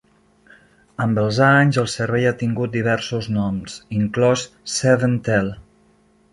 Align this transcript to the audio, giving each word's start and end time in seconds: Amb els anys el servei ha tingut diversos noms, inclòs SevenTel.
Amb 1.03 1.19
els 1.23 1.39
anys 1.47 1.77
el 1.81 1.89
servei 1.97 2.25
ha 2.31 2.33
tingut 2.41 2.73
diversos 2.79 3.29
noms, 3.37 3.79
inclòs 4.01 4.49
SevenTel. 4.81 5.57